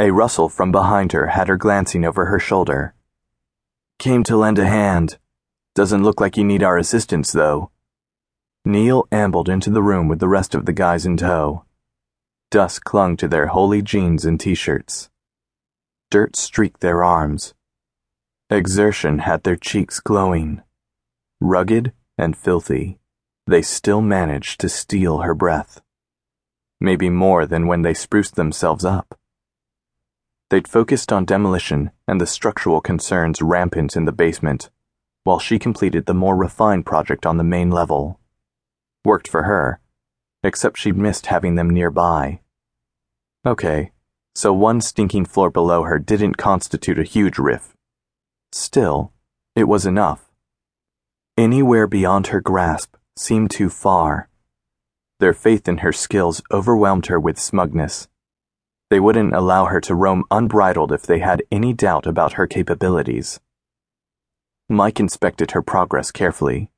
A 0.00 0.10
rustle 0.10 0.48
from 0.48 0.72
behind 0.72 1.12
her 1.12 1.26
had 1.26 1.48
her 1.48 1.58
glancing 1.58 2.06
over 2.06 2.24
her 2.24 2.38
shoulder. 2.38 2.94
Came 3.98 4.24
to 4.24 4.34
lend 4.34 4.58
a 4.58 4.66
hand. 4.66 5.18
Doesn't 5.74 6.02
look 6.02 6.22
like 6.22 6.38
you 6.38 6.44
need 6.44 6.62
our 6.62 6.78
assistance, 6.78 7.32
though. 7.32 7.70
Neil 8.64 9.06
ambled 9.12 9.50
into 9.50 9.68
the 9.68 9.82
room 9.82 10.08
with 10.08 10.18
the 10.18 10.26
rest 10.26 10.54
of 10.54 10.64
the 10.64 10.72
guys 10.72 11.04
in 11.04 11.18
tow. 11.18 11.66
Dust 12.50 12.82
clung 12.82 13.18
to 13.18 13.28
their 13.28 13.48
holey 13.48 13.84
jeans 13.84 14.24
and 14.24 14.40
t 14.40 14.54
shirts. 14.54 15.10
Dirt 16.10 16.34
streaked 16.34 16.80
their 16.80 17.04
arms. 17.04 17.52
Exertion 18.48 19.18
had 19.18 19.42
their 19.42 19.54
cheeks 19.54 20.00
glowing. 20.00 20.62
Rugged 21.42 21.92
and 22.16 22.34
filthy, 22.34 22.98
they 23.46 23.60
still 23.60 24.00
managed 24.00 24.60
to 24.60 24.70
steal 24.70 25.18
her 25.18 25.34
breath. 25.34 25.82
Maybe 26.80 27.10
more 27.10 27.44
than 27.44 27.66
when 27.66 27.82
they 27.82 27.92
spruced 27.92 28.36
themselves 28.36 28.82
up. 28.82 29.19
They'd 30.50 30.68
focused 30.68 31.12
on 31.12 31.24
demolition 31.24 31.92
and 32.08 32.20
the 32.20 32.26
structural 32.26 32.80
concerns 32.80 33.40
rampant 33.40 33.96
in 33.96 34.04
the 34.04 34.12
basement, 34.12 34.68
while 35.22 35.38
she 35.38 35.60
completed 35.60 36.06
the 36.06 36.14
more 36.14 36.36
refined 36.36 36.84
project 36.84 37.24
on 37.24 37.36
the 37.36 37.44
main 37.44 37.70
level. 37.70 38.18
Worked 39.04 39.28
for 39.28 39.44
her, 39.44 39.80
except 40.42 40.78
she'd 40.78 40.96
missed 40.96 41.26
having 41.26 41.54
them 41.54 41.70
nearby. 41.70 42.40
Okay, 43.46 43.92
so 44.34 44.52
one 44.52 44.80
stinking 44.80 45.24
floor 45.24 45.50
below 45.50 45.84
her 45.84 45.98
didn't 45.98 46.36
constitute 46.36 46.98
a 46.98 47.04
huge 47.04 47.38
riff. 47.38 47.76
Still, 48.52 49.12
it 49.54 49.64
was 49.64 49.86
enough. 49.86 50.32
Anywhere 51.38 51.86
beyond 51.86 52.26
her 52.28 52.40
grasp 52.40 52.96
seemed 53.16 53.52
too 53.52 53.70
far. 53.70 54.28
Their 55.20 55.32
faith 55.32 55.68
in 55.68 55.78
her 55.78 55.92
skills 55.92 56.42
overwhelmed 56.50 57.06
her 57.06 57.20
with 57.20 57.38
smugness. 57.38 58.08
They 58.90 58.98
wouldn't 58.98 59.36
allow 59.36 59.66
her 59.66 59.80
to 59.82 59.94
roam 59.94 60.24
unbridled 60.32 60.90
if 60.90 61.02
they 61.02 61.20
had 61.20 61.44
any 61.52 61.72
doubt 61.72 62.06
about 62.06 62.32
her 62.32 62.48
capabilities. 62.48 63.38
Mike 64.68 64.98
inspected 64.98 65.52
her 65.52 65.62
progress 65.62 66.10
carefully. 66.10 66.72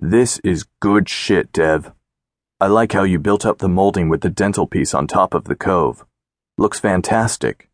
This 0.00 0.38
is 0.44 0.68
good 0.78 1.08
shit, 1.08 1.52
Dev. 1.52 1.90
I 2.60 2.68
like 2.68 2.92
how 2.92 3.02
you 3.02 3.18
built 3.18 3.44
up 3.44 3.58
the 3.58 3.68
molding 3.68 4.08
with 4.08 4.20
the 4.20 4.30
dentil 4.30 4.70
piece 4.70 4.94
on 4.94 5.08
top 5.08 5.34
of 5.34 5.44
the 5.44 5.56
cove. 5.56 6.06
Looks 6.56 6.78
fantastic. 6.78 7.68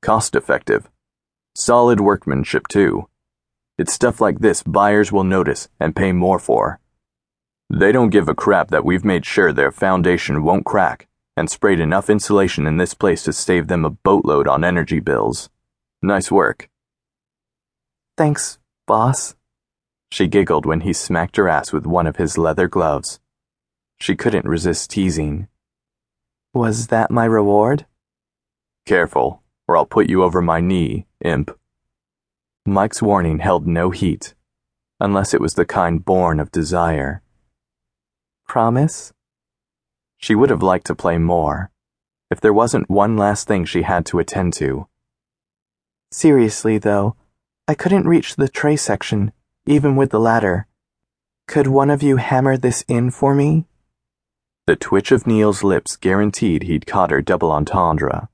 Cost 0.00 0.34
effective. 0.34 0.88
Solid 1.54 2.00
workmanship, 2.00 2.66
too. 2.66 3.08
It's 3.76 3.92
stuff 3.92 4.22
like 4.22 4.38
this 4.38 4.62
buyers 4.62 5.12
will 5.12 5.24
notice 5.24 5.68
and 5.78 5.94
pay 5.94 6.12
more 6.12 6.38
for. 6.38 6.80
They 7.68 7.92
don't 7.92 8.08
give 8.08 8.28
a 8.28 8.34
crap 8.34 8.68
that 8.68 8.86
we've 8.86 9.04
made 9.04 9.26
sure 9.26 9.52
their 9.52 9.70
foundation 9.70 10.42
won't 10.42 10.64
crack 10.64 11.09
and 11.40 11.50
sprayed 11.50 11.80
enough 11.80 12.10
insulation 12.10 12.66
in 12.66 12.76
this 12.76 12.92
place 12.92 13.24
to 13.24 13.32
save 13.32 13.66
them 13.66 13.84
a 13.84 13.90
boatload 13.90 14.46
on 14.46 14.62
energy 14.62 15.00
bills. 15.00 15.48
Nice 16.02 16.30
work. 16.30 16.68
Thanks, 18.16 18.58
boss. 18.86 19.34
She 20.12 20.28
giggled 20.28 20.66
when 20.66 20.82
he 20.82 20.92
smacked 20.92 21.36
her 21.36 21.48
ass 21.48 21.72
with 21.72 21.86
one 21.86 22.06
of 22.06 22.16
his 22.16 22.36
leather 22.36 22.68
gloves. 22.68 23.20
She 23.98 24.16
couldn't 24.16 24.44
resist 24.44 24.90
teasing. 24.90 25.48
Was 26.52 26.88
that 26.88 27.10
my 27.10 27.24
reward? 27.24 27.86
Careful, 28.84 29.42
or 29.66 29.78
I'll 29.78 29.86
put 29.86 30.10
you 30.10 30.22
over 30.22 30.42
my 30.42 30.60
knee, 30.60 31.06
imp. 31.24 31.56
Mike's 32.66 33.00
warning 33.00 33.38
held 33.38 33.66
no 33.66 33.90
heat, 33.90 34.34
unless 34.98 35.32
it 35.32 35.40
was 35.40 35.54
the 35.54 35.64
kind 35.64 36.04
born 36.04 36.38
of 36.38 36.52
desire. 36.52 37.22
Promise? 38.46 39.14
She 40.20 40.34
would 40.34 40.50
have 40.50 40.62
liked 40.62 40.86
to 40.86 40.94
play 40.94 41.18
more, 41.18 41.70
if 42.30 42.40
there 42.40 42.52
wasn't 42.52 42.88
one 42.88 43.16
last 43.16 43.48
thing 43.48 43.64
she 43.64 43.82
had 43.82 44.06
to 44.06 44.18
attend 44.18 44.52
to. 44.54 44.86
Seriously, 46.12 46.78
though, 46.78 47.16
I 47.66 47.74
couldn't 47.74 48.08
reach 48.08 48.36
the 48.36 48.48
tray 48.48 48.76
section, 48.76 49.32
even 49.66 49.96
with 49.96 50.10
the 50.10 50.20
ladder. 50.20 50.66
Could 51.46 51.66
one 51.66 51.90
of 51.90 52.02
you 52.02 52.16
hammer 52.16 52.56
this 52.56 52.84
in 52.86 53.10
for 53.10 53.34
me? 53.34 53.66
The 54.66 54.76
twitch 54.76 55.10
of 55.10 55.26
Neil's 55.26 55.64
lips 55.64 55.96
guaranteed 55.96 56.62
he'd 56.62 56.86
caught 56.86 57.10
her 57.10 57.22
double 57.22 57.50
entendre. 57.50 58.28